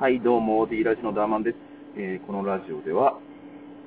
[0.00, 1.56] はい、どうも、D ラジのダーマンです。
[1.96, 3.16] えーこのラジオでは、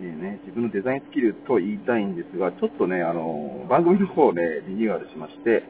[0.00, 5.62] えーね、自分のデザインスキルと言いたいんですが、ちょっとね、あの番組の方をね、リニューアルしまして、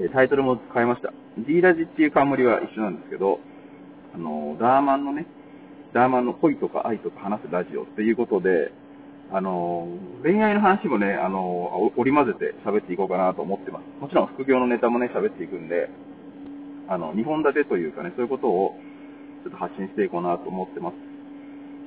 [0.00, 1.12] えタイトルも変えました。
[1.36, 3.40] D ラジっていう冠は一緒なんですけど、
[4.14, 5.26] あのダーマンのね、
[5.92, 8.72] ダーマンの恋とか愛とか話すラジオっていうことで、
[9.32, 9.86] あの
[10.22, 14.00] 恋愛の話もね、あの織り交ぜて喋っていこうかなと思ってます。
[14.00, 15.90] もちろん副業のネタもね、喋っていくんで、
[16.88, 18.76] あの、2本立てというかね、そういうことを
[19.44, 20.96] ちょっと発信していこうなと思ってます。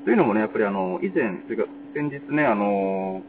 [0.06, 3.24] というのもね、やっぱりあの、以前、というか先日ね、あの、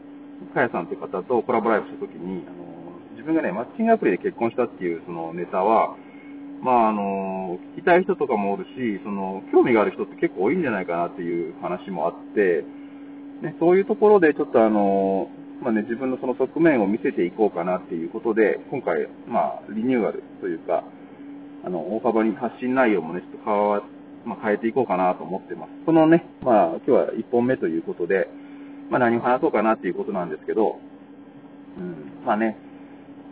[0.53, 2.69] かやさんという方とコラボライブしたときに、あの、
[3.13, 5.97] 自分がね、マッチングアプリで結婚したっていうそのネタは、
[6.61, 12.63] まああの、聞きたい人とかもおるし、その、興味がある人って結構多いんじゃないかなっていう話もあって、
[13.41, 15.29] ね、そういうところでちょっとあの、
[15.61, 20.83] まあね、自分のその側面を見せていこうかなっていうことで、今回、まあ、リニューアルというか、
[21.65, 23.83] あの、大幅に発信内容もね、ちょっと変わ、
[24.25, 25.71] まあ、変えていこうかなと思ってます。
[25.85, 28.27] そのね、まあ、今日は1本目ということで、
[28.89, 30.79] まあ、何を話そうかなっていうことなんですけど、
[31.77, 32.57] うん、まあね、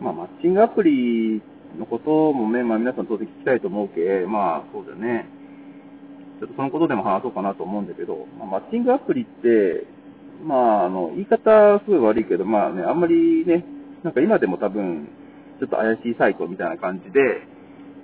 [0.00, 1.42] まあ、マッチングアプリ
[1.78, 5.28] のこともね、まあ、皆さん当然聞きたいと思うけ、まあ、そうだね、
[6.40, 9.84] ちょっとそのことでも話そうかなと思うんだけど、まあ、マッチングアプリって、
[10.44, 13.64] まあ、あの、言い方すごい悪いけど、まあね、あんまりね、
[14.04, 15.08] なんか今でも多分、
[15.58, 17.42] ちょっと怪しいサイトみたいな感じで、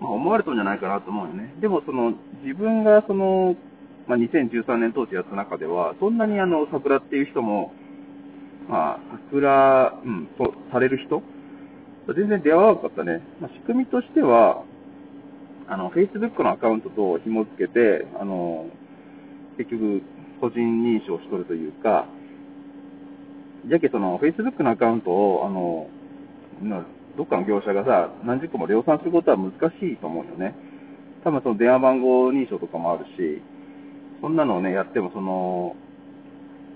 [0.01, 1.55] まあ、思われたんじゃないかなと思うよね。
[1.61, 3.57] でもその、自分がその、
[4.07, 7.73] まあ、2013年当時やった中では、そんなにあの、桜っていう人も、
[8.69, 8.99] まあ、
[9.31, 11.23] 桜、うん、とされる人
[12.13, 13.23] 全然出会わなかったね。
[13.41, 14.63] まあ、仕組みとしては、
[15.69, 18.67] あの、Facebook のアカウントと紐付けて、あの、
[19.57, 20.03] 結局、
[20.41, 22.07] 個人認証しとるというか、
[23.67, 25.89] じゃけその、Facebook のアカウントを、あの、
[27.17, 29.55] どっかの業者がさ、何十個も量産することは難し
[29.87, 30.55] いと思うよね。
[31.23, 33.43] 多分その電話番号認証とかもあるし、
[34.21, 35.77] そんなのをね、やってもその、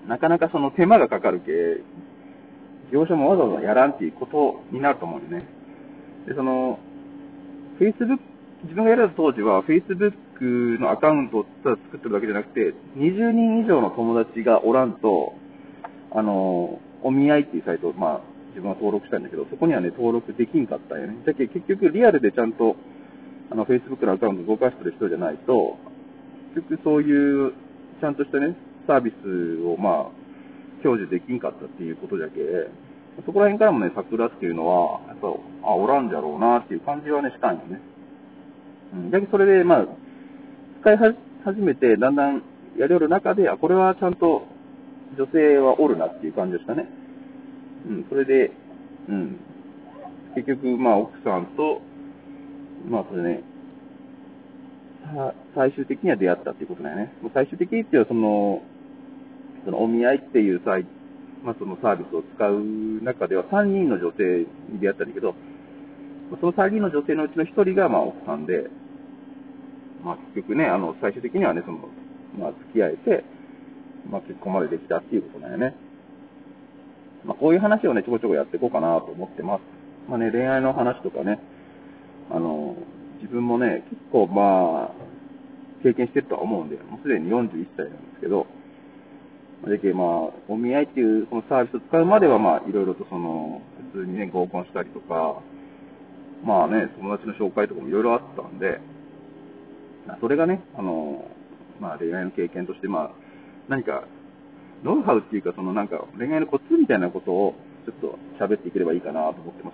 [0.07, 1.83] なかなかその手間がかかるけ、
[2.91, 5.45] 業者もわざわざやらんっていうことになると思うよね。
[6.27, 6.79] で、その、
[7.79, 8.19] Facebook、
[8.63, 15.33] 自分がやられた当時は Facebook のアカウントをただ作ってるだけじゃなくて、20人以上の友達がおらんと、
[16.11, 21.17] あの、お見合いっていうサイト、まあ、自分は登録したんだけど、そこにはね、登録できんかったんよね。
[21.25, 22.75] だけど結局リアルでちゃんと、
[23.51, 25.77] あの、Facebook のアカウント動かしてる人じゃないと、
[26.55, 27.53] 結局そういう、
[28.01, 28.55] ちゃんとしたね、
[28.87, 30.19] サービスを、まあ、
[30.81, 32.39] 享受できんかったっていうことじゃけ、
[33.25, 35.27] そこら辺からもね、桜っていうのは、やっぱ、
[35.67, 37.81] あ、おらんじゃろうなっていう感じはね、したんよね。
[38.93, 39.11] うん。
[39.11, 39.85] だけどそれで、まあ、
[40.81, 42.41] 使いは始めて、だんだん
[42.77, 44.47] やりよる中で、あ、これはちゃんと
[45.17, 46.87] 女性はおるなっていう感じでしたね。
[47.87, 48.51] うん、それで、
[49.07, 49.39] うん。
[50.35, 51.81] 結局、まあ、奥さんと、
[52.89, 53.43] まあ、それね、
[55.55, 57.13] 最終的には出会ったっていうことだよね。
[57.21, 58.61] もう最終的にっていうのは、その、
[59.65, 60.85] そのお見合いっていうサイ
[61.43, 65.35] まあ、そのサービスを使う中では3人の女性に出会ったんだけど、
[66.39, 68.67] その3人の女性のうちの1人が、まあ、奥さんで、
[70.03, 71.79] まあ、結局ね、あの、最終的にはね、その、
[72.37, 73.23] まあ、付き合えて、
[74.09, 75.75] まあ、結婚までできたっていうことだよね。
[77.25, 79.61] まあ、こういう話をね、ちょこちょこやっていこうかなと思ってます。
[80.09, 81.39] まあね、恋愛の話とかね、
[82.31, 82.75] あの、
[83.21, 84.91] 自分もね、結構まあ、
[85.83, 88.47] 経験してるとは思うんで、もうすでに41歳なんですけど、
[89.67, 90.07] でけまあ、
[90.47, 95.41] お見合いっていうそのサービスを使うまでは、まあ、いろいろとその、普通にね、合コンしたりとか、
[96.45, 98.79] まあね、友達の紹介とかもいろいろあったんで、
[100.21, 101.25] それがね、あの、
[101.79, 103.11] まあ、恋愛の経験として、まあ、
[103.67, 104.03] 何か、
[104.83, 109.73] ノウハウっていうか、そのなんか、恋愛のコツみたいなことを、ちょっと喋っていければいいかなと思ってます。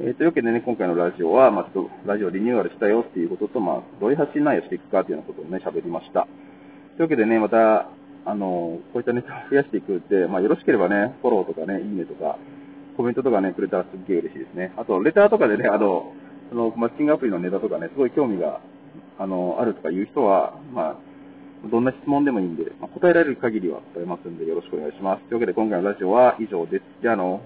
[0.00, 6.22] えー、というわけでね、今回のラジオは、まあ、ちょっと、ラジオリニューアルしたよっていうことと、まあ、どういう発信内容していくかっていうようなことをね、喋りました。
[6.22, 7.90] というわけでね、また、
[8.24, 12.38] あの、こういったネタを増やしていくって、まあ、よろしければね、フォローとかね、いいねとか、
[12.96, 14.72] コメントとかね、くれたらすっげえ嬉しいですね。
[14.76, 16.12] あと、レターとかでね、あの、
[16.50, 18.60] その、マッチングアプリのネタとかね、すごい興味が、
[19.18, 21.07] あの、あるとかいう人は、まあ、
[21.66, 25.22] どんな質問でもいいんで、まあ、答えられる限りは答えますんで、よろしくお願いします。
[25.24, 26.84] というわけで、今回のラジオは以上です。
[27.02, 27.42] じゃあ、あの、